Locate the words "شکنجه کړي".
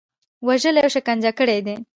0.95-1.59